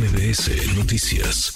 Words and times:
MBS 0.00 0.78
Noticias. 0.78 1.52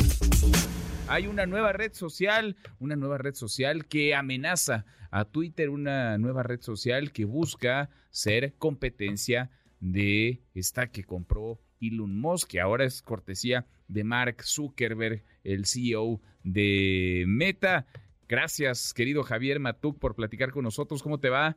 Hay 1.08 1.27
una 1.27 1.47
nueva 1.47 1.73
red 1.73 1.95
social, 1.95 2.57
una 2.79 2.95
nueva 2.95 3.17
red 3.17 3.33
social 3.35 3.86
que 3.86 4.15
amenaza 4.15 4.84
a 5.11 5.25
Twitter, 5.25 5.70
una 5.70 6.18
nueva 6.18 6.43
red 6.43 6.61
social 6.61 7.11
que 7.11 7.25
busca 7.25 7.88
ser 8.11 8.52
competencia 8.59 9.50
de 9.80 10.43
esta 10.52 10.88
que 10.88 11.04
compró 11.04 11.59
Elon 11.80 12.20
Musk, 12.20 12.50
que 12.50 12.61
ahora 12.61 12.84
es 12.84 13.00
cortesía 13.00 13.66
de 13.88 14.04
Mark 14.04 14.43
Zuckerberg, 14.43 15.24
el 15.42 15.64
CEO 15.64 16.20
de 16.42 17.24
Meta. 17.26 17.86
Gracias, 18.29 18.92
querido 18.92 19.22
Javier 19.22 19.58
Matuk, 19.58 19.98
por 19.98 20.14
platicar 20.14 20.50
con 20.50 20.64
nosotros. 20.64 21.02
¿Cómo 21.02 21.18
te 21.18 21.30
va? 21.30 21.56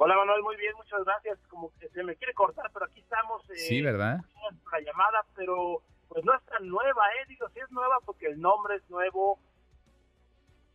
Hola 0.00 0.16
Manuel, 0.16 0.42
muy 0.42 0.54
bien, 0.54 0.72
muchas 0.76 1.04
gracias. 1.04 1.38
Como 1.48 1.72
que 1.80 1.88
se 1.88 2.04
me 2.04 2.14
quiere 2.14 2.32
cortar, 2.32 2.70
pero 2.72 2.86
aquí 2.86 3.00
estamos. 3.00 3.42
Eh, 3.50 3.56
sí, 3.56 3.82
¿verdad? 3.82 4.20
La 4.70 4.80
llamada, 4.80 5.24
pero 5.34 5.82
pues 6.08 6.24
no 6.24 6.32
es 6.34 6.42
tan 6.44 6.68
nueva, 6.68 7.02
¿eh? 7.14 7.26
Digo, 7.26 7.48
sí 7.48 7.58
es 7.58 7.70
nueva 7.72 7.98
porque 8.06 8.26
el 8.26 8.40
nombre 8.40 8.76
es 8.76 8.88
nuevo, 8.88 9.40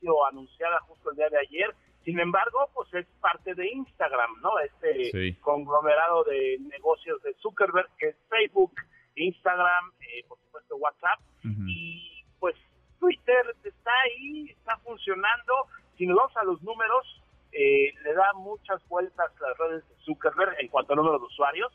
sido 0.02 0.26
anunciada 0.26 0.78
justo 0.82 1.12
el 1.12 1.16
día 1.16 1.30
de 1.30 1.40
ayer. 1.40 1.74
Sin 2.04 2.20
embargo, 2.20 2.70
pues 2.74 2.94
es 2.96 3.08
parte 3.22 3.56
de 3.56 3.66
Instagram, 3.72 4.42
¿no? 4.42 4.60
Este 4.60 5.38
conglomerado 5.40 6.26
de 6.26 6.58
negocios 6.60 7.24
de 7.24 7.34
Zuckerberg, 7.36 7.90
que 7.98 8.10
es 8.10 8.18
Facebook, 8.30 8.74
Instagram, 9.16 9.94
eh, 10.02 10.26
por 10.28 10.38
supuesto 10.40 10.76
WhatsApp. 10.76 11.20
Y 11.66 12.26
pues 12.40 12.56
Twitter 13.00 13.56
está 13.64 13.92
ahí, 14.04 14.50
está 14.50 14.78
funcionando. 14.80 15.54
Si 15.98 16.06
nos 16.06 16.18
vamos 16.18 16.36
a 16.36 16.44
los 16.44 16.62
números, 16.62 17.13
eh, 17.56 17.94
le 18.04 18.14
da 18.14 18.34
muchas 18.34 18.82
vueltas 18.88 19.32
las 19.40 19.58
redes 19.60 19.88
de 19.88 19.96
Zuckerberg 20.04 20.60
en 20.60 20.70
cuanto 20.70 20.94
a 20.94 20.96
número 20.96 21.20
de 21.20 21.26
usuarios. 21.26 21.72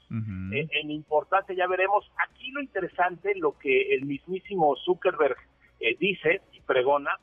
Eh, 0.53 0.69
en 0.73 0.91
importancia 0.91 1.55
ya 1.55 1.69
veremos. 1.69 2.11
Aquí 2.29 2.51
lo 2.51 2.61
interesante, 2.61 3.33
lo 3.37 3.57
que 3.59 3.95
el 3.95 4.05
mismísimo 4.05 4.75
Zuckerberg 4.85 5.37
eh, 5.79 5.97
dice 6.01 6.43
y 6.53 6.61
pregona, 6.63 7.17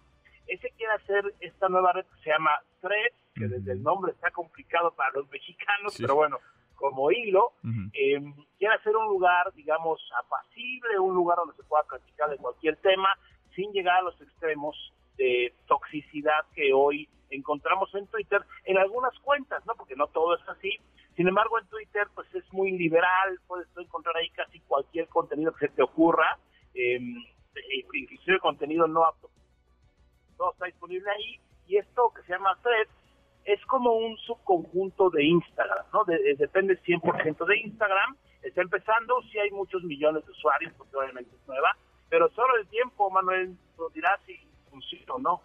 es 0.47 0.61
que 0.61 0.69
quiere 0.77 0.93
hacer 0.93 1.33
esta 1.41 1.67
nueva 1.67 1.91
red 1.91 2.05
que 2.05 2.23
se 2.23 2.29
llama 2.29 2.51
Threads, 2.79 3.15
que 3.35 3.47
desde 3.47 3.73
el 3.73 3.83
nombre 3.83 4.13
está 4.13 4.31
complicado 4.31 4.93
para 4.95 5.11
los 5.11 5.29
mexicanos, 5.29 5.97
pero 5.99 6.15
bueno, 6.15 6.37
como 6.75 7.11
hilo, 7.11 7.53
quiere 7.91 8.75
hacer 8.75 8.95
un 8.95 9.07
lugar, 9.07 9.51
digamos, 9.53 9.99
apacible, 10.23 10.99
un 10.99 11.13
lugar 11.13 11.37
donde 11.39 11.55
se 11.55 11.63
pueda 11.63 11.83
platicar 11.83 12.29
de 12.29 12.37
cualquier 12.37 12.77
tema, 12.77 13.09
sin 13.55 13.71
llegar 13.73 13.97
a 13.97 14.03
los 14.03 14.21
extremos 14.21 14.93
de 15.17 15.53
toxicidad 15.67 16.45
que 16.53 16.71
hoy 16.73 17.09
encontramos 17.35 17.93
en 17.95 18.07
Twitter 18.07 18.41
en 18.65 18.77
algunas 18.77 19.17
cuentas, 19.19 19.65
¿no? 19.65 19.73
Porque 19.75 19.95
no 19.95 20.07
todo 20.07 20.35
es 20.35 20.49
así. 20.49 20.71
Sin 21.15 21.27
embargo, 21.27 21.59
en 21.59 21.67
Twitter, 21.67 22.07
pues 22.13 22.33
es 22.35 22.51
muy 22.51 22.71
liberal, 22.71 23.39
puedes 23.47 23.67
encontrar 23.77 24.17
ahí 24.17 24.29
casi 24.31 24.59
cualquier 24.61 25.07
contenido 25.07 25.53
que 25.53 25.67
se 25.67 25.73
te 25.73 25.83
ocurra, 25.83 26.37
eh, 26.73 26.99
inclusive 27.93 28.39
contenido 28.39 28.87
no 28.87 29.05
apto. 29.05 29.29
Todo 30.37 30.51
está 30.51 30.65
disponible 30.65 31.09
ahí. 31.09 31.39
Y 31.67 31.77
esto 31.77 32.11
que 32.13 32.21
se 32.23 32.33
llama 32.33 32.57
Threads 32.61 32.91
es 33.45 33.63
como 33.65 33.93
un 33.93 34.17
subconjunto 34.17 35.09
de 35.09 35.23
Instagram, 35.23 35.85
¿no? 35.93 36.03
depende 36.05 36.81
100% 36.81 37.45
de 37.45 37.59
Instagram. 37.59 38.17
Está 38.41 38.61
empezando, 38.61 39.21
sí 39.31 39.39
hay 39.39 39.51
muchos 39.51 39.83
millones 39.83 40.25
de 40.25 40.31
usuarios, 40.31 40.73
porque 40.77 40.97
obviamente 40.97 41.35
es 41.35 41.47
nueva, 41.47 41.75
pero 42.09 42.29
solo 42.31 42.57
el 42.57 42.67
tiempo, 42.67 43.09
Manuel, 43.09 43.55
lo 43.77 43.89
dirá 43.89 44.19
si 44.25 44.37
funciona 44.69 45.13
o 45.13 45.19
no 45.19 45.41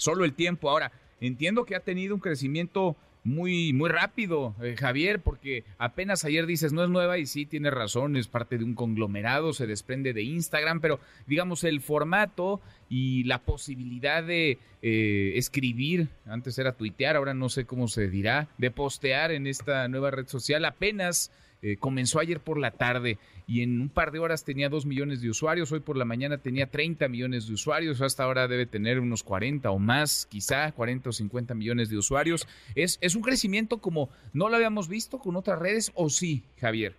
solo 0.00 0.24
el 0.24 0.32
tiempo. 0.32 0.70
Ahora, 0.70 0.90
entiendo 1.20 1.64
que 1.64 1.76
ha 1.76 1.80
tenido 1.80 2.14
un 2.14 2.20
crecimiento 2.20 2.96
muy, 3.22 3.74
muy 3.74 3.90
rápido, 3.90 4.54
eh, 4.62 4.76
Javier, 4.78 5.20
porque 5.20 5.64
apenas 5.76 6.24
ayer 6.24 6.46
dices 6.46 6.72
no 6.72 6.82
es 6.82 6.88
nueva 6.88 7.18
y 7.18 7.26
sí 7.26 7.44
tiene 7.44 7.70
razón, 7.70 8.16
es 8.16 8.28
parte 8.28 8.56
de 8.56 8.64
un 8.64 8.74
conglomerado, 8.74 9.52
se 9.52 9.66
desprende 9.66 10.14
de 10.14 10.22
Instagram, 10.22 10.80
pero 10.80 11.00
digamos 11.26 11.62
el 11.64 11.82
formato 11.82 12.62
y 12.88 13.24
la 13.24 13.42
posibilidad 13.42 14.24
de 14.24 14.58
eh, 14.80 15.32
escribir, 15.36 16.08
antes 16.24 16.58
era 16.58 16.72
tuitear, 16.72 17.16
ahora 17.16 17.34
no 17.34 17.50
sé 17.50 17.66
cómo 17.66 17.88
se 17.88 18.08
dirá, 18.08 18.48
de 18.56 18.70
postear 18.70 19.32
en 19.32 19.46
esta 19.46 19.86
nueva 19.88 20.10
red 20.10 20.26
social, 20.26 20.64
apenas 20.64 21.30
eh, 21.62 21.76
comenzó 21.76 22.20
ayer 22.20 22.40
por 22.40 22.58
la 22.58 22.70
tarde 22.70 23.18
y 23.46 23.62
en 23.62 23.80
un 23.80 23.88
par 23.88 24.12
de 24.12 24.18
horas 24.18 24.44
tenía 24.44 24.68
2 24.68 24.86
millones 24.86 25.20
de 25.20 25.30
usuarios, 25.30 25.72
hoy 25.72 25.80
por 25.80 25.96
la 25.96 26.04
mañana 26.04 26.38
tenía 26.38 26.70
30 26.70 27.08
millones 27.08 27.46
de 27.46 27.54
usuarios, 27.54 28.00
hasta 28.00 28.24
ahora 28.24 28.48
debe 28.48 28.66
tener 28.66 29.00
unos 29.00 29.22
40 29.22 29.70
o 29.70 29.78
más, 29.78 30.26
quizá 30.30 30.72
40 30.72 31.10
o 31.10 31.12
50 31.12 31.54
millones 31.54 31.90
de 31.90 31.98
usuarios. 31.98 32.46
¿Es, 32.74 32.98
es 33.00 33.14
un 33.14 33.22
crecimiento 33.22 33.78
como 33.78 34.08
no 34.32 34.48
lo 34.48 34.56
habíamos 34.56 34.88
visto 34.88 35.18
con 35.18 35.36
otras 35.36 35.58
redes 35.58 35.92
o 35.94 36.08
sí, 36.08 36.44
Javier? 36.60 36.94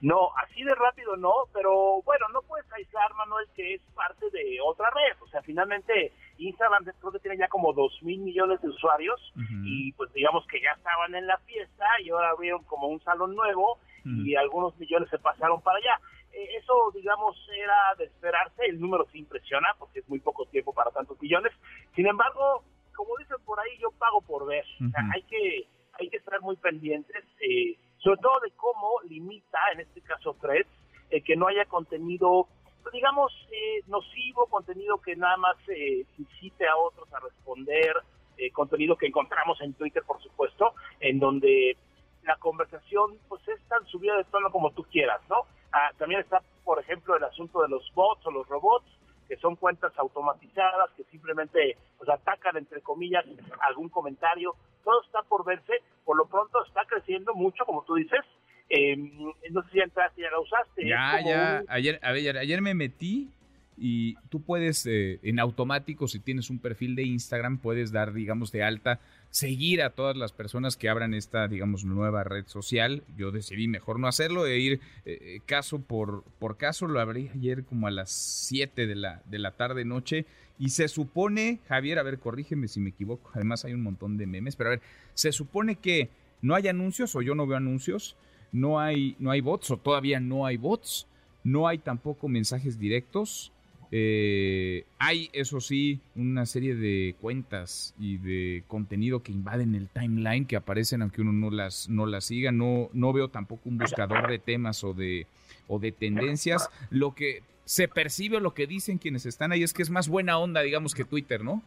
No, 0.00 0.30
así 0.36 0.62
de 0.62 0.74
rápido 0.74 1.16
no, 1.16 1.32
pero 1.52 2.02
bueno, 2.02 2.26
no 2.32 2.40
puedes 2.42 2.70
aislar, 2.72 3.12
Manuel, 3.14 3.46
que 3.54 3.74
es 3.74 3.82
parte 3.94 4.30
de 4.30 4.58
otra 4.64 4.88
red. 4.90 5.20
O 5.20 5.28
sea, 5.28 5.42
finalmente 5.42 6.12
Instagram 6.48 6.84
creo 6.84 7.12
que 7.12 7.18
tiene 7.20 7.38
ya 7.38 7.48
como 7.48 7.72
dos 7.72 7.92
mil 8.02 8.20
millones 8.20 8.60
de 8.62 8.68
usuarios 8.68 9.20
y 9.64 9.92
pues 9.92 10.12
digamos 10.12 10.46
que 10.46 10.60
ya 10.60 10.72
estaban 10.72 11.14
en 11.14 11.26
la 11.26 11.38
fiesta 11.38 11.84
y 12.02 12.10
ahora 12.10 12.30
abrieron 12.30 12.64
como 12.64 12.88
un 12.88 13.00
salón 13.02 13.34
nuevo 13.34 13.78
y 14.04 14.34
algunos 14.34 14.76
millones 14.78 15.08
se 15.10 15.18
pasaron 15.18 15.60
para 15.60 15.78
allá. 15.78 16.00
Eh, 16.32 16.56
eso, 16.56 16.74
digamos, 16.94 17.36
era 17.54 17.94
de 17.98 18.04
esperarse, 18.04 18.64
el 18.66 18.80
número 18.80 19.04
se 19.10 19.18
impresiona 19.18 19.68
porque 19.78 19.98
es 19.98 20.08
muy 20.08 20.20
poco 20.20 20.46
tiempo 20.46 20.72
para 20.72 20.90
tantos 20.90 21.20
millones. 21.20 21.52
Sin 21.94 22.06
embargo, 22.06 22.62
como 22.94 23.16
dicen 23.18 23.36
por 23.44 23.58
ahí, 23.58 23.76
yo 23.80 23.90
pago 23.98 24.20
por 24.20 24.46
ver. 24.46 24.64
O 24.76 24.90
sea, 24.90 25.02
hay 25.12 25.22
que 25.22 25.66
hay 25.98 26.08
que 26.08 26.16
estar 26.16 26.40
muy 26.40 26.56
pendientes. 26.56 27.24
Eh, 27.40 27.76
sobre 27.98 28.20
todo 28.20 28.40
de 28.40 28.50
cómo 28.52 28.88
limita, 29.08 29.58
en 29.74 29.80
este 29.80 30.00
caso 30.02 30.34
Threads, 30.40 30.70
eh, 31.10 31.22
que 31.22 31.36
no 31.36 31.48
haya 31.48 31.64
contenido, 31.66 32.48
digamos, 32.92 33.32
eh, 33.50 33.82
nocivo, 33.86 34.46
contenido 34.46 34.98
que 35.00 35.16
nada 35.16 35.36
más 35.36 35.56
eh, 35.68 36.04
incite 36.18 36.66
a 36.66 36.76
otros 36.76 37.12
a 37.12 37.20
responder, 37.20 37.94
eh, 38.36 38.50
contenido 38.50 38.96
que 38.96 39.06
encontramos 39.06 39.60
en 39.60 39.74
Twitter, 39.74 40.02
por 40.06 40.22
supuesto, 40.22 40.74
en 41.00 41.18
donde 41.18 41.76
la 42.22 42.36
conversación 42.36 43.18
pues 43.28 43.46
es 43.48 43.60
tan 43.68 43.84
subida 43.86 44.16
de 44.16 44.24
tono 44.24 44.50
como 44.50 44.70
tú 44.72 44.84
quieras, 44.84 45.20
¿no? 45.28 45.46
Ah, 45.72 45.90
también 45.98 46.20
está, 46.20 46.42
por 46.64 46.78
ejemplo, 46.80 47.16
el 47.16 47.24
asunto 47.24 47.62
de 47.62 47.68
los 47.68 47.92
bots 47.94 48.26
o 48.26 48.30
los 48.30 48.48
robots, 48.48 48.86
que 49.30 49.36
son 49.36 49.54
cuentas 49.54 49.92
automatizadas 49.96 50.90
que 50.96 51.04
simplemente 51.04 51.76
pues 51.96 52.10
atacan 52.10 52.56
entre 52.56 52.80
comillas 52.82 53.24
algún 53.60 53.88
comentario 53.88 54.56
todo 54.82 55.00
está 55.04 55.22
por 55.22 55.44
verse 55.44 55.72
por 56.04 56.16
lo 56.16 56.26
pronto 56.26 56.64
está 56.66 56.84
creciendo 56.84 57.32
mucho 57.32 57.64
como 57.64 57.84
tú 57.84 57.94
dices 57.94 58.24
eh, 58.70 58.96
no 58.96 59.62
sé 59.62 59.70
si 59.72 59.78
ya 59.78 59.84
entraste 59.84 60.22
ya 60.22 60.30
la 60.30 60.40
usaste 60.40 60.86
ya 60.86 61.20
ya 61.24 61.64
ayer 61.68 61.98
ayer 62.02 62.38
ayer 62.38 62.62
me 62.62 62.74
metí 62.74 63.28
y 63.76 64.14
tú 64.28 64.42
puedes 64.42 64.86
eh, 64.86 65.18
en 65.22 65.40
automático 65.40 66.06
si 66.06 66.20
tienes 66.20 66.50
un 66.50 66.58
perfil 66.58 66.94
de 66.94 67.02
Instagram 67.02 67.58
puedes 67.58 67.92
dar 67.92 68.12
digamos 68.12 68.52
de 68.52 68.62
alta 68.62 69.00
seguir 69.30 69.80
a 69.82 69.90
todas 69.90 70.16
las 70.16 70.32
personas 70.32 70.76
que 70.76 70.88
abran 70.88 71.14
esta, 71.14 71.48
digamos, 71.48 71.84
nueva 71.84 72.24
red 72.24 72.46
social. 72.46 73.02
Yo 73.16 73.30
decidí 73.30 73.68
mejor 73.68 73.98
no 73.98 74.08
hacerlo, 74.08 74.46
e 74.46 74.58
ir 74.58 74.80
eh, 75.04 75.18
eh, 75.20 75.40
caso 75.46 75.80
por, 75.80 76.24
por 76.38 76.56
caso. 76.56 76.86
Lo 76.86 77.00
abrí 77.00 77.30
ayer 77.34 77.64
como 77.64 77.86
a 77.86 77.90
las 77.90 78.10
7 78.10 78.86
de 78.86 78.94
la, 78.94 79.22
de 79.26 79.38
la 79.38 79.52
tarde, 79.52 79.84
noche. 79.84 80.26
Y 80.58 80.70
se 80.70 80.88
supone, 80.88 81.60
Javier, 81.68 81.98
a 81.98 82.02
ver, 82.02 82.18
corrígeme 82.18 82.68
si 82.68 82.80
me 82.80 82.90
equivoco. 82.90 83.30
Además 83.34 83.64
hay 83.64 83.72
un 83.72 83.82
montón 83.82 84.18
de 84.18 84.26
memes, 84.26 84.56
pero 84.56 84.70
a 84.70 84.72
ver, 84.72 84.82
se 85.14 85.32
supone 85.32 85.76
que 85.76 86.10
no 86.42 86.54
hay 86.54 86.68
anuncios 86.68 87.14
o 87.14 87.22
yo 87.22 87.34
no 87.34 87.46
veo 87.46 87.56
anuncios. 87.56 88.16
No 88.52 88.80
hay, 88.80 89.16
no 89.18 89.30
hay 89.30 89.40
bots 89.40 89.70
o 89.70 89.76
todavía 89.76 90.20
no 90.20 90.46
hay 90.46 90.56
bots. 90.56 91.06
No 91.42 91.66
hay 91.66 91.78
tampoco 91.78 92.28
mensajes 92.28 92.78
directos 92.78 93.52
eh, 93.92 94.84
hay, 94.98 95.30
eso 95.32 95.60
sí, 95.60 96.00
una 96.14 96.46
serie 96.46 96.76
de 96.76 97.16
cuentas 97.20 97.92
y 97.98 98.18
de 98.18 98.62
contenido 98.68 99.22
que 99.22 99.32
invaden 99.32 99.74
el 99.74 99.88
timeline, 99.88 100.46
que 100.46 100.56
aparecen 100.56 101.02
aunque 101.02 101.22
uno 101.22 101.32
no 101.32 101.50
las, 101.50 101.88
no 101.88 102.06
las 102.06 102.26
siga. 102.26 102.52
No, 102.52 102.88
no 102.92 103.12
veo 103.12 103.28
tampoco 103.28 103.68
un 103.68 103.78
buscador 103.78 104.28
de 104.28 104.38
temas 104.38 104.84
o 104.84 104.94
de, 104.94 105.26
o 105.66 105.78
de 105.78 105.90
tendencias. 105.90 106.70
Lo 106.90 107.14
que 107.14 107.42
se 107.64 107.88
percibe 107.88 108.36
o 108.36 108.40
lo 108.40 108.54
que 108.54 108.66
dicen 108.66 108.98
quienes 108.98 109.26
están 109.26 109.50
ahí 109.52 109.62
es 109.62 109.72
que 109.72 109.82
es 109.82 109.90
más 109.90 110.08
buena 110.08 110.38
onda, 110.38 110.60
digamos, 110.60 110.94
que 110.94 111.04
Twitter, 111.04 111.42
¿no? 111.42 111.62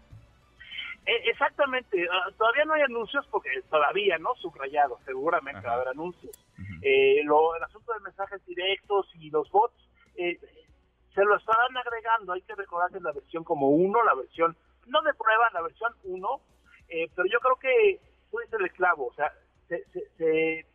Eh, 1.05 1.29
exactamente, 1.29 2.07
ah, 2.09 2.31
todavía 2.37 2.63
no 2.63 2.73
hay 2.75 2.81
anuncios 2.83 3.25
porque 3.29 3.49
todavía, 3.69 4.17
¿no? 4.19 4.29
Subrayado, 4.35 4.97
seguramente 5.03 5.59
va 5.67 5.73
a 5.73 5.75
haber 5.75 5.89
anuncios. 5.89 6.31
Eh, 6.81 7.21
lo, 7.23 7.55
el 7.55 7.63
asunto 7.63 7.93
de 7.93 7.99
mensajes 8.01 8.45
directos 8.45 9.07
y 9.15 9.29
los 9.29 9.49
bots, 9.51 9.75
eh, 10.15 10.39
se 11.13 11.23
lo 11.23 11.37
estarán 11.37 11.75
agregando, 11.77 12.33
hay 12.33 12.41
que 12.41 12.55
recordar 12.55 12.89
que 12.91 12.97
es 12.97 13.03
la 13.03 13.11
versión 13.11 13.43
como 13.43 13.69
uno, 13.69 14.03
la 14.03 14.15
versión, 14.15 14.55
no 14.87 15.01
de 15.01 15.13
prueba, 15.13 15.49
la 15.53 15.61
versión 15.61 15.93
uno, 16.03 16.41
eh, 16.89 17.09
pero 17.15 17.27
yo 17.31 17.39
creo 17.39 17.55
que 17.57 17.99
tú 18.31 18.39
dices 18.39 18.59
el 18.59 18.71
clavo, 18.71 19.07
o 19.07 19.13
sea, 19.13 19.31
se, 19.67 19.83
se, 20.17 20.65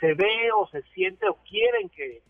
se, 0.00 0.14
ve 0.14 0.50
o 0.52 0.66
se 0.68 0.82
siente 0.94 1.28
o 1.28 1.36
quieren 1.48 1.88
que, 1.88 2.22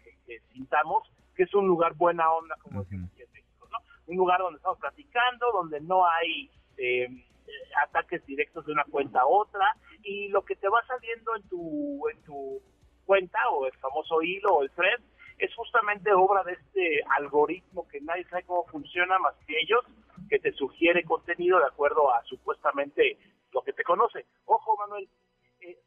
sintamos 0.53 1.09
que 1.35 1.45
es 1.45 1.55
un 1.55 1.67
lugar 1.67 1.95
buena 1.95 2.31
onda, 2.33 2.57
como 2.63 2.83
decimos 2.83 3.11
aquí 3.13 3.23
en 3.23 3.33
México, 3.33 3.69
¿no? 3.71 3.79
Un 4.07 4.17
lugar 4.17 4.41
donde 4.41 4.57
estamos 4.57 4.79
platicando, 4.79 5.47
donde 5.53 5.81
no 5.81 6.07
hay 6.07 6.51
eh, 6.79 7.09
ataques 7.85 8.25
directos 8.27 8.65
de 8.67 8.73
una 8.73 8.85
cuenta 8.85 9.21
a 9.21 9.27
otra, 9.27 9.77
y 10.03 10.29
lo 10.29 10.45
que 10.45 10.57
te 10.57 10.69
va 10.69 10.85
saliendo 10.87 11.37
en 11.37 11.43
tu, 11.49 12.09
en 12.09 12.23
tu 12.23 12.63
cuenta 13.07 13.39
o 13.51 13.67
el 13.67 13.73
famoso 13.79 14.21
hilo 14.23 14.49
o 14.57 14.63
el 14.63 14.71
thread 14.73 15.01
es 15.39 15.55
justamente 15.55 16.13
obra 16.13 16.43
de 16.45 16.53
este 16.55 17.03
algoritmo 17.17 17.87
que 17.89 18.01
nadie 18.01 18.25
sabe 18.25 18.43
cómo 18.45 18.65
funciona 18.67 19.19
más 19.19 19.35
que 19.47 19.55
ellos, 19.61 19.85
que 20.29 20.39
te 20.39 20.53
sugiere 20.53 21.05
contenido 21.05 21.59
de 21.59 21.67
acuerdo 21.67 22.13
a 22.15 22.23
supuestamente 22.25 23.19
lo 23.53 23.63
que 23.63 23.73
te 23.73 23.85
conoce. 23.85 24.25
Ojo, 24.47 24.77
Manuel, 24.79 25.09
eh, 25.61 25.79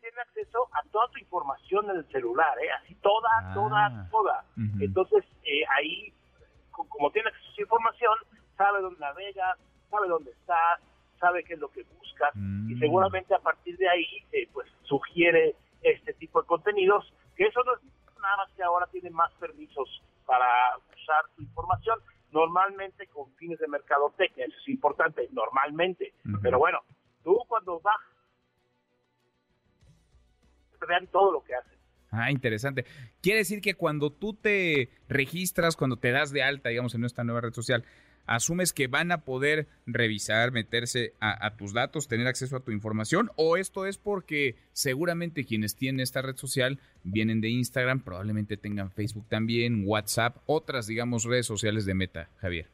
tiene 0.00 0.20
acceso 0.20 0.68
a 0.72 0.82
toda 0.90 1.08
tu 1.08 1.18
información 1.18 1.88
en 1.90 1.96
el 1.96 2.08
celular, 2.10 2.56
¿eh? 2.62 2.70
así 2.82 2.94
toda, 2.96 3.28
toda, 3.54 3.86
Ah. 3.86 4.08
toda. 4.10 4.44
Ujú. 4.56 4.84
Entonces, 4.84 5.24
eh, 5.44 5.64
ahí, 5.76 6.12
co- 6.70 6.88
como 6.88 7.10
tiene 7.10 7.28
acceso 7.28 7.48
a 7.50 7.54
su 7.54 7.60
información, 7.62 8.14
sabe 8.56 8.80
dónde 8.80 9.00
navegas, 9.00 9.58
sabe 9.90 10.08
dónde 10.08 10.30
estás, 10.30 10.80
sabe 11.20 11.44
qué 11.44 11.54
es 11.54 11.58
lo 11.60 11.68
que 11.68 11.82
buscas, 11.84 12.34
y 12.34 12.74
Mm. 12.74 12.78
seguramente 12.78 13.34
a 13.34 13.38
partir 13.38 13.76
de 13.76 13.88
ahí, 13.88 14.06
eh, 14.32 14.48
pues 14.52 14.66
sugiere 14.82 15.54
tipo 16.34 16.42
de 16.42 16.46
contenidos, 16.48 17.12
que 17.36 17.44
eso 17.44 17.62
no 17.64 17.74
es 17.74 17.80
nada 18.20 18.36
más 18.38 18.50
que 18.56 18.62
ahora 18.62 18.86
tiene 18.88 19.10
más 19.10 19.32
permisos 19.34 20.02
para 20.26 20.46
usar 20.78 21.24
tu 21.36 21.42
información, 21.42 22.00
normalmente 22.32 23.06
con 23.08 23.32
fines 23.34 23.58
de 23.60 23.68
mercadotecnia, 23.68 24.46
eso 24.46 24.56
es 24.58 24.68
importante, 24.68 25.28
normalmente, 25.30 26.12
pero 26.42 26.58
bueno, 26.58 26.80
tú 27.22 27.38
cuando 27.46 27.78
bajas, 27.80 28.10
vean 30.88 31.06
todo 31.06 31.32
lo 31.32 31.44
que 31.44 31.54
haces. 31.54 31.78
Ah, 32.14 32.30
interesante. 32.30 32.84
Quiere 33.20 33.40
decir 33.40 33.60
que 33.60 33.74
cuando 33.74 34.10
tú 34.10 34.34
te 34.34 34.88
registras, 35.08 35.76
cuando 35.76 35.96
te 35.96 36.12
das 36.12 36.30
de 36.30 36.42
alta, 36.42 36.68
digamos, 36.68 36.94
en 36.94 37.04
esta 37.04 37.24
nueva 37.24 37.40
red 37.40 37.52
social, 37.52 37.84
asumes 38.26 38.72
que 38.72 38.86
van 38.86 39.12
a 39.12 39.22
poder 39.22 39.66
revisar, 39.86 40.52
meterse 40.52 41.12
a, 41.20 41.44
a 41.44 41.56
tus 41.56 41.72
datos, 41.72 42.08
tener 42.08 42.26
acceso 42.26 42.56
a 42.56 42.60
tu 42.60 42.70
información, 42.70 43.30
o 43.36 43.56
esto 43.56 43.84
es 43.86 43.98
porque 43.98 44.56
seguramente 44.72 45.44
quienes 45.44 45.76
tienen 45.76 46.00
esta 46.00 46.22
red 46.22 46.36
social 46.36 46.78
vienen 47.02 47.40
de 47.40 47.48
Instagram, 47.48 48.00
probablemente 48.00 48.56
tengan 48.56 48.90
Facebook 48.90 49.26
también, 49.28 49.82
WhatsApp, 49.86 50.36
otras, 50.46 50.86
digamos, 50.86 51.24
redes 51.24 51.46
sociales 51.46 51.84
de 51.84 51.94
Meta, 51.94 52.28
Javier. 52.38 52.66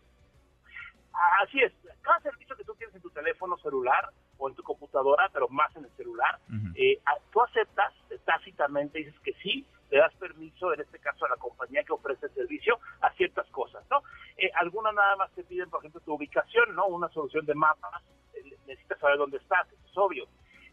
Así 1.42 1.60
es, 1.60 1.72
cada 2.02 2.20
servicio 2.20 2.56
que 2.56 2.64
tú 2.64 2.74
tienes 2.74 2.94
en 2.94 3.02
tu 3.02 3.10
teléfono 3.10 3.56
celular 3.58 4.10
o 4.38 4.48
en 4.48 4.54
tu 4.54 4.62
computadora, 4.62 5.28
pero 5.32 5.48
más 5.48 5.74
en 5.76 5.84
el 5.84 5.90
celular, 5.96 6.38
eh, 6.74 6.98
tú 7.32 7.40
aceptas 7.42 7.92
tácitamente, 8.24 8.98
dices 8.98 9.18
que 9.20 9.32
sí, 9.42 9.66
le 9.90 9.98
das 9.98 10.14
permiso, 10.14 10.72
en 10.72 10.80
este 10.80 10.98
caso 10.98 11.24
a 11.26 11.28
la 11.28 11.36
compañía 11.36 11.82
que 11.82 11.92
ofrece 11.92 12.26
el 12.26 12.34
servicio, 12.34 12.78
a 13.00 13.10
ciertas 13.12 13.46
cosas, 13.50 13.84
¿no? 13.90 14.02
Eh, 14.36 14.50
algunas 14.54 14.94
nada 14.94 15.16
más 15.16 15.30
te 15.32 15.42
piden, 15.44 15.68
por 15.68 15.80
ejemplo, 15.80 16.00
tu 16.00 16.14
ubicación, 16.14 16.74
¿no? 16.74 16.86
Una 16.86 17.08
solución 17.08 17.44
de 17.44 17.54
mapas, 17.54 18.02
eh, 18.34 18.56
necesitas 18.66 18.98
saber 19.00 19.18
dónde 19.18 19.38
estás, 19.38 19.66
eso 19.72 19.86
es 19.90 19.96
obvio. 19.98 20.26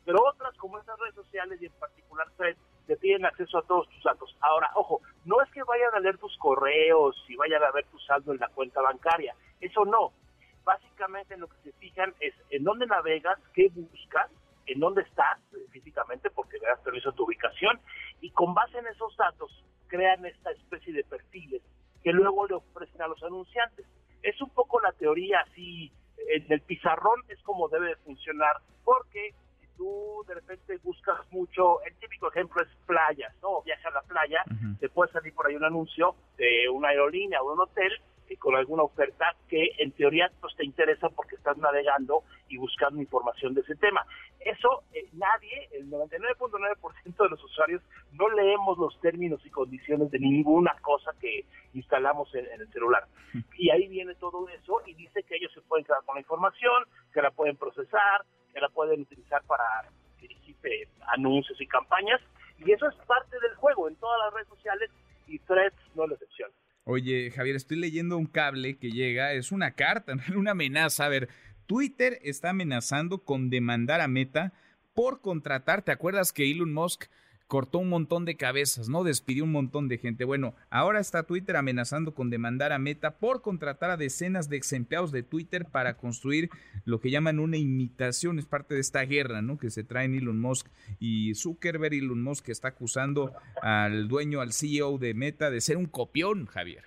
Pero 0.06 0.24
otras, 0.24 0.56
como 0.58 0.78
estas 0.80 0.98
redes 1.00 1.16
sociales 1.16 1.62
y 1.62 1.66
en 1.66 1.74
particular 1.74 2.30
Threads, 2.38 2.60
te 2.86 2.96
piden 2.96 3.26
acceso 3.26 3.58
a 3.58 3.64
todos 3.64 3.90
tus 3.90 4.04
datos. 4.04 4.36
Ahora, 4.40 4.72
ojo, 4.76 5.02
no 5.26 5.42
es 5.42 5.52
que 5.52 5.64
vayan 5.64 5.94
a 5.94 6.00
leer 6.00 6.18
tus 6.18 6.38
correos 6.38 7.22
y 7.28 7.36
vayan 7.36 7.62
a 7.64 7.72
ver 7.72 7.86
tu 7.88 8.00
saldo 8.00 8.32
en 8.32 8.40
la 8.40 8.48
cuenta 8.48 8.82
bancaria, 8.82 9.36
eso 9.60 9.84
no. 9.84 10.14
Básicamente 10.64 11.34
en 11.34 11.42
lo 11.42 11.48
que 11.48 11.58
se 11.64 11.72
fijan 11.74 12.14
es 12.20 12.34
en 12.50 12.64
dónde 12.64 12.86
navegas, 12.86 13.40
qué 13.54 13.70
buscas, 13.74 14.30
en 14.68 14.80
dónde 14.80 15.02
estás 15.02 15.40
físicamente, 15.72 16.30
porque 16.30 16.58
le 16.60 16.68
das 16.68 16.80
permiso 16.82 17.10
a 17.10 17.16
tu 17.16 17.24
ubicación, 17.24 17.80
y 18.22 18.32
con 18.32 18.54
base 18.54 18.78
en 18.78 18.88
esos 18.88 19.16
datos 19.18 19.64
crean 19.88 20.26
esta 20.26 20.52
especie 20.52 20.94
de 20.94 21.04
perfiles 21.04 21.62
que 22.04 22.12
luego 22.12 22.48
le 22.48 22.56
ofrecen 22.56 23.02
a 23.02 23.08
los 23.08 23.22
anunciantes. 23.24 23.86
Es 24.22 24.40
un 24.42 24.50
poco 24.50 24.80
la 24.80 24.92
teoría 24.94 25.40
así, 25.42 25.92
en 26.30 26.46
el 26.52 26.62
pizarrón 26.62 27.22
es 27.30 27.42
como 27.44 27.70
debe 27.70 27.90
de 27.90 27.96
funcionar, 27.98 28.58
porque 28.84 29.34
si 29.60 29.68
tú 29.78 30.24
de 30.28 30.36
repente 30.36 30.78
buscas 30.84 31.20
mucho, 31.32 31.82
el 31.84 31.96
típico 31.96 32.30
ejemplo 32.30 32.62
es 32.62 32.70
playas, 32.86 33.34
¿no? 33.42 33.62
Viaja 33.64 33.90
a 33.90 33.92
la 33.92 34.02
playa, 34.02 34.44
Ujú. 34.48 34.78
te 34.80 34.90
puede 34.90 35.12
salir 35.12 35.34
por 35.34 35.48
ahí 35.48 35.56
un 35.56 35.66
anuncio 35.66 36.16
de 36.38 36.70
una 36.70 36.90
aerolínea 36.90 37.42
o 37.42 37.54
un 37.54 37.62
hotel 37.62 37.92
eh, 38.30 38.38
con 38.38 38.56
alguna 38.56 38.84
oferta 38.84 39.36
que 39.48 39.72
en 39.80 39.92
teoría 39.92 40.32
pues 40.42 40.56
te 40.56 40.66
interesa 40.66 41.10
porque 41.10 41.36
estás 41.36 41.58
navegando 41.58 42.24
y 42.50 42.58
buscando 42.58 43.02
información 43.02 43.54
de 43.54 43.62
ese 43.62 43.76
tema. 43.76 44.06
Eso 44.40 44.84
eh, 44.94 45.08
nadie, 45.14 45.70
el 45.72 45.90
99.9% 45.90 47.24
de 47.24 47.30
los 47.30 47.44
usuarios 47.44 47.82
no 48.14 48.30
leemos 48.30 48.78
los 48.78 49.00
términos 49.02 49.46
y 49.46 49.50
condiciones 49.50 50.12
de 50.12 50.20
ninguna 50.20 50.76
cosa 50.82 51.12
que 51.20 51.46
instalamos 51.74 52.34
en, 52.36 52.46
en 52.48 52.62
el 52.62 52.72
celular. 52.72 53.06
Y 53.58 53.70
ahí 53.70 53.88
viene 53.88 54.16
todo 54.16 54.48
eso 54.50 54.82
y 54.86 54.94
dice 54.94 55.24
que 55.24 55.36
ellos 55.36 55.52
se 55.54 55.62
pueden 55.62 55.86
quedar 55.86 56.04
con 56.06 56.16
la 56.16 56.22
información, 56.22 56.84
que 57.14 57.22
la 57.22 57.32
pueden 57.32 57.58
procesar, 57.58 58.24
que 58.54 58.62
la 58.62 58.70
pueden 58.70 59.02
utilizar 59.02 59.44
para 59.44 59.64
dirigirte 60.20 60.88
anuncios 61.08 61.60
y 61.62 61.68
campañas. 61.68 62.22
Y 62.60 62.72
eso 62.72 62.88
es 62.88 62.96
parte 63.06 63.40
del 63.40 63.56
juego 63.56 63.88
en 63.88 63.96
todas 63.98 64.20
las 64.26 64.34
redes 64.34 64.48
sociales 64.48 64.90
y 65.28 65.40
Threads 65.40 65.76
no 65.96 66.04
es 66.04 66.10
la 66.10 66.16
excepción. 66.16 66.52
Oye, 66.90 67.32
Javier, 67.32 67.58
estoy 67.58 67.76
leyendo 67.76 68.18
un 68.18 68.28
cable 68.28 68.78
que 68.78 68.92
llega, 68.92 69.34
es 69.34 69.52
una 69.52 69.72
carta, 69.72 70.16
una 70.38 70.52
amenaza. 70.52 71.04
A 71.04 71.10
ver, 71.10 71.28
Twitter 71.66 72.18
está 72.24 72.52
amenazando 72.52 73.26
con 73.26 73.50
demandar 73.50 74.00
a 74.00 74.08
Meta 74.08 74.54
por 74.94 75.20
contratar. 75.20 75.82
¿Te 75.82 75.92
acuerdas 75.92 76.32
que 76.32 76.50
Elon 76.50 76.72
Musk 76.72 77.08
cortó 77.48 77.80
un 77.80 77.90
montón 77.90 78.26
de 78.26 78.36
cabezas, 78.36 78.90
¿no? 78.90 79.04
Despidió 79.04 79.46
un 79.46 79.52
montón 79.52 79.88
de 79.88 79.98
gente. 79.98 80.26
Bueno, 80.26 80.54
ahora 80.70 81.00
está 81.00 81.24
Twitter 81.24 81.56
amenazando 81.56 82.14
con 82.14 82.30
demandar 82.30 82.74
a 82.74 82.80
Meta 82.80 83.18
por 83.18 83.42
contratar 83.42 83.90
a 83.90 83.98
decenas 83.98 84.50
de 84.50 84.58
ex 84.58 84.74
empleados 84.74 85.12
de 85.12 85.24
Twitter 85.24 85.66
para 85.66 85.96
construir 85.96 86.50
lo 86.86 87.00
que 87.00 87.10
llaman 87.10 87.40
una 87.40 87.58
imitación. 87.58 88.38
Es 88.38 88.46
parte 88.46 88.76
de 88.76 88.82
esta 88.82 89.02
guerra, 89.04 89.42
¿no? 89.42 89.58
Que 89.58 89.70
se 89.70 89.84
traen 89.84 90.14
Elon 90.14 90.40
Musk 90.40 90.68
y 91.00 91.34
Zuckerberg. 91.36 91.94
Elon 91.94 92.22
Musk 92.22 92.50
está 92.50 92.70
acusando 92.70 93.34
al 93.62 94.08
dueño, 94.08 94.42
al 94.42 94.52
CEO 94.52 94.98
de 94.98 95.14
Meta 95.14 95.50
de 95.50 95.62
ser 95.62 95.78
un 95.78 95.86
copión, 95.86 96.46
Javier. 96.48 96.84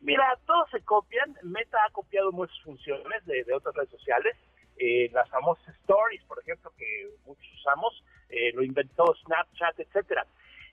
Mira, 0.00 0.24
todos 0.44 0.68
se 0.70 0.80
copian. 0.80 1.36
Meta 1.44 1.78
ha 1.88 1.92
copiado 1.92 2.32
muchas 2.32 2.60
funciones 2.62 3.24
de, 3.24 3.44
de 3.44 3.54
otras 3.54 3.74
redes 3.76 3.90
sociales. 3.90 4.36
Eh, 4.76 5.08
las 5.12 5.28
famosas 5.30 5.68
stories, 5.82 6.24
por 6.24 6.40
ejemplo, 6.40 6.72
que 6.76 7.08
muchos 7.24 7.46
usamos, 7.60 8.02
eh, 8.32 8.52
lo 8.54 8.62
inventó 8.62 9.14
Snapchat, 9.24 9.78
etcétera. 9.78 10.26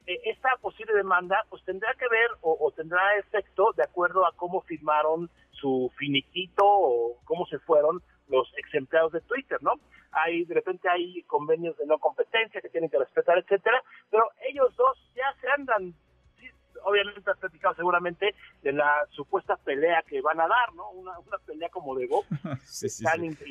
Eh, 0.05 0.19
esta 0.25 0.49
posible 0.61 0.93
demanda, 0.93 1.45
pues 1.49 1.63
tendrá 1.65 1.93
que 1.93 2.07
ver 2.07 2.29
o, 2.41 2.71
tendrá 2.75 3.17
efecto 3.17 3.73
de 3.75 3.83
acuerdo 3.83 4.25
a 4.25 4.31
cómo 4.35 4.61
firmaron 4.61 5.29
su 5.51 5.91
finiquito 5.97 6.63
o 6.65 7.17
cómo 7.25 7.45
se 7.45 7.59
fueron 7.59 8.01
los 8.29 8.51
ex 8.57 8.73
empleados 8.73 9.11
de 9.11 9.21
Twitter, 9.21 9.57
¿no? 9.61 9.73
Hay, 10.11 10.45
de 10.45 10.55
repente 10.55 10.89
hay 10.89 11.21
convenios 11.23 11.77
de 11.77 11.85
no 11.85 11.99
competencia 11.99 12.61
que 12.61 12.69
tienen 12.69 12.89
que 12.89 12.97
respetar, 12.97 13.37
etcétera, 13.37 13.83
obviamente 16.89 17.29
has 17.29 17.37
platicado 17.37 17.75
seguramente 17.75 18.35
de 18.61 18.73
la 18.73 19.05
supuesta 19.11 19.55
pelea 19.57 20.03
que 20.07 20.21
van 20.21 20.39
a 20.39 20.47
dar, 20.47 20.73
¿no? 20.73 20.89
Una, 20.91 21.17
una 21.19 21.37
pelea 21.45 21.69
como 21.69 21.95
de 21.95 22.07
box. 22.07 22.27
Sí, 22.63 22.89
sí, 22.89 23.05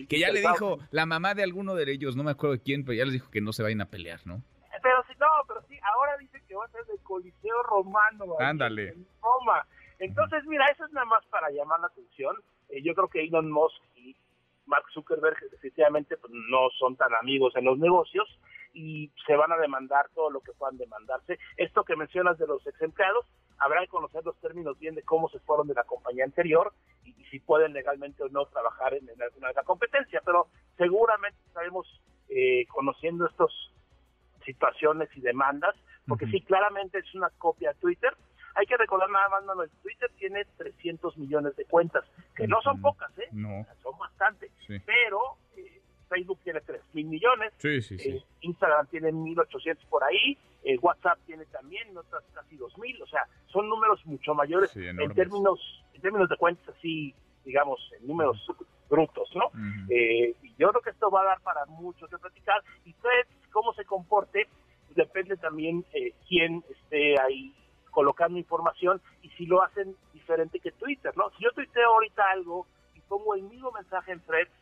Que 0.08 0.18
ya 0.18 0.30
le 0.30 0.40
dijo 0.40 0.78
la 0.90 1.06
mamá 1.06 1.34
de 1.34 1.42
alguno 1.42 1.74
de 1.74 1.90
ellos, 1.90 2.16
no 2.16 2.24
me 2.24 2.30
acuerdo 2.30 2.56
de 2.56 2.62
quién, 2.62 2.84
pero 2.84 2.94
ya 2.94 3.04
les 3.04 3.14
dijo 3.14 3.30
que 3.30 3.40
no 3.40 3.52
se 3.52 3.62
vayan 3.62 3.80
a 3.80 3.86
pelear, 3.86 4.20
¿no? 4.26 4.42
Pero 4.82 5.02
sí, 5.08 5.14
no, 5.18 5.26
pero 5.46 5.62
sí, 5.68 5.78
ahora 5.82 6.16
dice 6.18 6.40
que 6.46 6.54
va 6.54 6.64
a 6.64 6.68
ser 6.68 6.84
del 6.86 7.00
Coliseo 7.00 7.62
Romano. 7.64 8.36
Ándale. 8.38 8.90
En 8.90 9.06
Roma. 9.20 9.66
Entonces, 9.98 10.44
mira, 10.46 10.66
eso 10.66 10.84
es 10.84 10.92
nada 10.92 11.06
más 11.06 11.24
para 11.26 11.50
llamar 11.50 11.80
la 11.80 11.88
atención. 11.88 12.36
Eh, 12.68 12.82
yo 12.82 12.94
creo 12.94 13.08
que 13.08 13.24
Elon 13.24 13.50
Musk 13.50 13.82
y 13.96 14.14
Mark 14.66 14.84
Zuckerberg 14.92 15.38
definitivamente 15.50 16.16
pues, 16.16 16.32
no 16.32 16.68
son 16.78 16.96
tan 16.96 17.12
amigos 17.14 17.56
en 17.56 17.64
los 17.64 17.78
negocios 17.78 18.28
y 18.72 19.10
se 19.26 19.36
van 19.36 19.52
a 19.52 19.56
demandar 19.56 20.08
todo 20.14 20.30
lo 20.30 20.40
que 20.40 20.52
puedan 20.52 20.76
demandarse. 20.78 21.38
Esto 21.56 21.84
que 21.84 21.96
mencionas 21.96 22.38
de 22.38 22.46
los 22.46 22.66
ex 22.66 22.80
empleados, 22.82 23.26
habrá 23.58 23.80
que 23.80 23.88
conocer 23.88 24.24
los 24.24 24.38
términos 24.40 24.78
bien 24.78 24.94
de 24.94 25.02
cómo 25.02 25.28
se 25.28 25.40
fueron 25.40 25.66
de 25.66 25.74
la 25.74 25.84
compañía 25.84 26.24
anterior 26.24 26.72
y, 27.04 27.10
y 27.10 27.24
si 27.26 27.40
pueden 27.40 27.72
legalmente 27.72 28.22
o 28.22 28.28
no 28.28 28.46
trabajar 28.46 28.94
en, 28.94 29.08
en 29.08 29.20
alguna 29.22 29.48
de 29.48 29.54
la 29.54 29.64
competencia, 29.64 30.22
pero 30.24 30.48
seguramente 30.76 31.38
estaremos 31.46 31.86
eh, 32.28 32.66
conociendo 32.68 33.26
estos 33.26 33.72
situaciones 34.44 35.08
y 35.16 35.20
demandas, 35.20 35.74
porque 36.06 36.24
Ujú. 36.24 36.32
sí, 36.32 36.40
claramente 36.42 36.98
es 36.98 37.14
una 37.14 37.30
copia 37.30 37.72
de 37.72 37.80
Twitter. 37.80 38.14
Hay 38.54 38.66
que 38.66 38.76
recordar 38.76 39.10
nada 39.10 39.28
más, 39.28 39.44
Manuel, 39.44 39.70
Twitter 39.82 40.10
tiene 40.18 40.44
300 40.56 41.16
millones 41.18 41.54
de 41.56 41.64
cuentas, 41.66 42.04
que 42.34 42.48
no 42.48 42.60
son 42.62 42.80
pocas, 42.80 43.16
¿eh? 43.18 43.28
No, 43.32 43.64
Son 43.82 43.96
bastantes, 43.98 44.50
sí. 44.66 44.78
pero 44.84 45.36
Facebook 46.08 46.38
tiene 46.42 46.60
3 46.60 46.80
mil 46.94 47.06
millones, 47.06 47.52
Sí, 47.58 47.80
sí, 47.82 47.94
eh, 47.94 47.98
sí. 47.98 48.24
Instagram 48.42 48.86
tiene 48.88 49.12
1800 49.12 49.84
por 49.86 50.02
ahí, 50.04 50.36
eh, 50.64 50.78
WhatsApp 50.80 51.18
tiene 51.26 51.44
también 51.46 51.96
otras 51.96 52.24
casi 52.34 52.56
2000, 52.56 53.02
o 53.02 53.06
sea, 53.06 53.24
son 53.46 53.68
números 53.68 54.04
mucho 54.06 54.34
mayores 54.34 54.74
en 54.76 54.96
términos 55.14 55.60
en 55.94 56.02
términos 56.02 56.28
de 56.28 56.36
cuentas 56.36 56.68
así, 56.76 57.14
digamos, 57.44 57.80
en 57.98 58.06
números 58.06 58.36
brutos, 58.88 59.28
¿no? 59.34 59.50
Eh, 59.90 60.34
y 60.42 60.54
yo 60.58 60.70
creo 60.70 60.82
que 60.82 60.90
esto 60.90 61.10
va 61.10 61.22
a 61.22 61.24
dar 61.24 61.40
para 61.40 61.66
mucho 61.66 62.06
que 62.08 62.18
platicar. 62.18 62.62
Y 62.84 62.92
Threads, 62.94 63.28
cómo 63.52 63.72
se 63.74 63.84
comporte, 63.84 64.48
pues 64.86 64.96
depende 64.96 65.36
también 65.36 65.84
eh, 65.92 66.14
quién 66.28 66.64
esté 66.70 67.20
ahí 67.20 67.54
colocando 67.90 68.38
información 68.38 69.00
y 69.22 69.30
si 69.30 69.46
lo 69.46 69.62
hacen 69.62 69.96
diferente 70.12 70.60
que 70.60 70.72
Twitter, 70.72 71.16
¿no? 71.16 71.30
Si 71.30 71.44
yo 71.44 71.50
tuiteo 71.52 71.94
ahorita 71.94 72.22
algo 72.30 72.66
y 72.94 73.00
pongo 73.00 73.34
el 73.34 73.42
mismo 73.42 73.72
mensaje 73.72 74.12
en 74.12 74.20
Threads, 74.20 74.52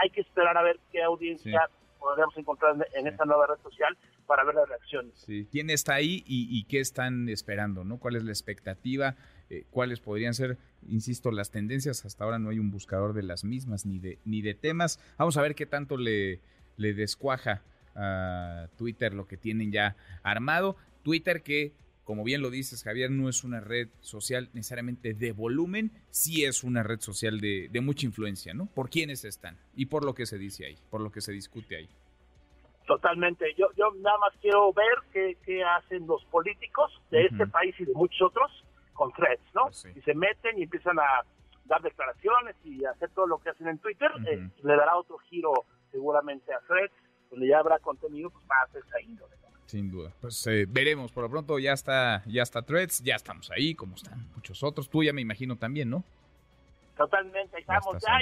hay 0.00 0.10
que 0.10 0.20
esperar 0.20 0.56
a 0.56 0.62
ver 0.62 0.78
qué 0.90 1.02
audiencia 1.02 1.68
podríamos 1.98 2.36
encontrar 2.36 2.74
en, 2.94 3.06
esta 3.06 3.24
nueva 3.24 3.46
red 3.46 3.62
social 3.62 3.96
para 4.26 4.44
ver 4.44 4.54
las 4.54 4.68
reacciones. 4.68 5.14
Sí. 5.14 5.46
¿Quién 5.50 5.70
está 5.70 5.94
ahí 5.94 6.22
y, 6.26 6.64
qué 6.64 6.80
están 6.80 7.28
esperando? 7.28 7.84
¿no? 7.84 7.98
¿Cuál 7.98 8.16
es 8.16 8.24
la 8.24 8.32
expectativa? 8.32 9.14
Eh, 9.50 9.64
¿Cuáles 9.70 10.00
podrían 10.00 10.34
ser, 10.34 10.58
insisto, 10.88 11.30
las 11.30 11.50
tendencias? 11.50 12.04
Hasta 12.04 12.24
ahora 12.24 12.38
no 12.38 12.50
hay 12.50 12.58
un 12.58 12.70
buscador 12.70 13.12
de 13.12 13.22
las 13.22 13.44
mismas 13.44 13.86
ni 13.86 13.98
de, 13.98 14.18
ni 14.24 14.42
de 14.42 14.54
temas. 14.54 15.00
Vamos 15.16 15.36
a 15.36 15.42
ver 15.42 15.54
qué 15.54 15.66
tanto 15.66 15.96
le, 15.96 16.40
le 16.76 16.94
descuaja 16.94 17.62
a 17.94 18.68
Twitter 18.76 19.14
lo 19.14 19.26
que 19.26 19.36
tienen 19.36 19.70
ya 19.70 19.96
armado. 20.22 20.76
Twitter 21.02 21.42
que 21.42 21.72
como 22.12 22.24
bien 22.24 22.42
lo 22.42 22.50
dices, 22.50 22.84
Javier, 22.84 23.10
no 23.10 23.30
es 23.30 23.42
una 23.42 23.60
red 23.60 23.88
social 24.00 24.50
necesariamente 24.52 25.14
de 25.14 25.32
volumen, 25.32 25.92
sí 26.10 26.44
es 26.44 26.62
una 26.62 26.82
red 26.82 27.00
social 27.00 27.40
de, 27.40 27.70
mucha 27.82 28.04
influencia, 28.04 28.52
¿no? 28.52 28.66
Por 28.66 28.90
quiénes 28.90 29.24
están 29.24 29.56
y 29.74 29.86
por 29.86 30.04
lo 30.04 30.12
que 30.12 30.26
se 30.26 30.36
dice 30.36 30.66
ahí, 30.66 30.76
por 30.90 31.00
lo 31.00 31.10
que 31.10 31.22
se 31.22 31.32
discute 31.32 31.74
ahí. 31.74 31.88
Totalmente. 32.86 33.46
Yo, 33.56 33.68
yo 33.78 33.92
nada 34.02 34.18
más 34.18 34.34
quiero 34.42 34.74
ver 34.74 35.38
qué, 35.42 35.64
hacen 35.64 36.06
los 36.06 36.22
políticos 36.26 37.00
de 37.10 37.24
este 37.24 37.46
país 37.46 37.74
y 37.78 37.86
de 37.86 37.94
muchos 37.94 38.20
otros 38.20 38.62
con 38.92 39.10
threads, 39.12 39.54
¿no? 39.54 39.62
Pues 39.68 39.86
y 39.96 40.02
se 40.02 40.12
meten 40.12 40.58
y 40.58 40.64
empiezan 40.64 40.98
a 40.98 41.24
dar 41.64 41.80
declaraciones 41.80 42.56
y 42.62 42.84
hacer 42.84 43.08
todo 43.14 43.26
lo 43.26 43.38
que 43.38 43.48
hacen 43.48 43.68
en 43.68 43.78
Twitter, 43.78 44.10
eh, 44.28 44.50
le 44.62 44.76
dará 44.76 44.98
otro 44.98 45.16
giro 45.16 45.64
seguramente 45.90 46.52
a 46.52 46.60
threads, 46.66 46.92
donde 47.30 47.48
ya 47.48 47.60
habrá 47.60 47.78
contenido 47.78 48.28
pues, 48.28 48.44
más 48.44 48.70
de 48.74 48.80
esa 48.80 49.00
índole. 49.00 49.41
Sin 49.72 49.90
duda. 49.90 50.12
Pues 50.20 50.46
eh, 50.48 50.66
veremos. 50.68 51.12
Por 51.12 51.24
lo 51.24 51.30
pronto 51.30 51.58
ya 51.58 51.72
está, 51.72 52.22
ya 52.26 52.42
está 52.42 52.60
Threads, 52.60 53.02
ya 53.02 53.14
estamos 53.14 53.50
ahí, 53.50 53.74
como 53.74 53.94
están 53.94 54.28
muchos 54.34 54.62
otros. 54.62 54.90
Tú 54.90 55.02
ya 55.02 55.14
me 55.14 55.22
imagino 55.22 55.56
también, 55.56 55.88
¿no? 55.88 56.04
Totalmente, 56.94 57.58
estamos 57.58 57.96
ya, 58.02 58.18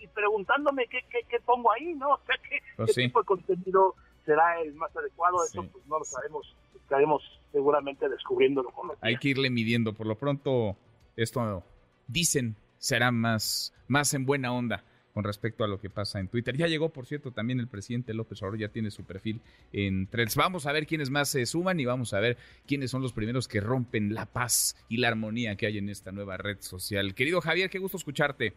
y, 0.00 0.06
preguntándome 0.06 0.86
qué, 0.86 1.04
qué, 1.10 1.40
pongo 1.44 1.70
ahí, 1.72 1.92
¿no? 1.92 2.08
O 2.14 2.20
sea, 2.24 2.36
qué, 2.48 2.58
pues 2.76 2.94
tipo 2.94 3.20
de 3.20 3.26
contenido 3.26 3.94
será 4.24 4.62
el 4.62 4.72
más 4.76 4.96
adecuado. 4.96 5.44
Eso 5.44 5.62
pues 5.70 5.86
no 5.86 5.98
lo 5.98 6.06
sabemos. 6.06 6.56
Estaremos 6.74 7.22
seguramente 7.52 8.08
descubriéndolo 8.08 8.70
con 8.70 8.88
los 8.88 8.96
Hay 9.02 9.18
que 9.18 9.28
irle 9.28 9.50
midiendo. 9.50 9.92
Por 9.92 10.06
lo 10.06 10.16
pronto, 10.16 10.74
esto 11.16 11.62
dicen 12.06 12.56
será 12.78 13.10
más, 13.10 13.74
más 13.88 14.14
en 14.14 14.24
buena 14.24 14.54
onda 14.54 14.82
con 15.14 15.22
respecto 15.22 15.62
a 15.62 15.68
lo 15.68 15.80
que 15.80 15.88
pasa 15.88 16.18
en 16.18 16.26
Twitter. 16.26 16.56
Ya 16.56 16.66
llegó, 16.66 16.88
por 16.88 17.06
cierto, 17.06 17.30
también 17.30 17.60
el 17.60 17.68
presidente 17.68 18.12
López 18.12 18.42
Obrador, 18.42 18.58
ya 18.58 18.68
tiene 18.68 18.90
su 18.90 19.04
perfil 19.04 19.40
en 19.72 20.08
Threads. 20.08 20.34
Vamos 20.34 20.66
a 20.66 20.72
ver 20.72 20.86
quiénes 20.86 21.08
más 21.08 21.28
se 21.28 21.46
suman 21.46 21.78
y 21.78 21.84
vamos 21.84 22.12
a 22.12 22.20
ver 22.20 22.36
quiénes 22.66 22.90
son 22.90 23.00
los 23.00 23.12
primeros 23.12 23.46
que 23.46 23.60
rompen 23.60 24.12
la 24.12 24.26
paz 24.26 24.76
y 24.88 24.96
la 24.96 25.08
armonía 25.08 25.54
que 25.54 25.66
hay 25.66 25.78
en 25.78 25.88
esta 25.88 26.10
nueva 26.10 26.36
red 26.36 26.58
social. 26.60 27.14
Querido 27.14 27.40
Javier, 27.40 27.70
qué 27.70 27.78
gusto 27.78 27.96
escucharte. 27.96 28.54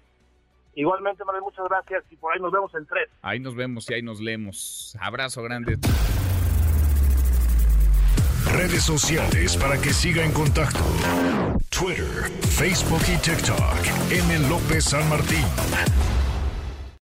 Igualmente, 0.73 1.23
Manuel, 1.23 1.43
muchas 1.43 1.65
gracias 1.69 2.03
y 2.09 2.15
por 2.15 2.33
ahí 2.33 2.39
nos 2.39 2.51
vemos 2.51 2.73
en 2.73 2.85
Threads. 2.87 3.11
Ahí 3.21 3.39
nos 3.39 3.55
vemos 3.55 3.87
y 3.91 3.93
ahí 3.93 4.01
nos 4.01 4.19
leemos. 4.19 4.97
Abrazo 4.99 5.43
grande. 5.43 5.77
Redes 8.51 8.81
sociales 8.83 9.55
para 9.57 9.79
que 9.79 9.89
siga 9.93 10.25
en 10.25 10.31
contacto: 10.31 10.79
Twitter, 11.69 12.31
Facebook 12.41 13.01
y 13.13 13.17
TikTok. 13.21 14.11
M. 14.11 14.49
López 14.49 14.85
San 14.85 15.07
Martín. 15.07 15.45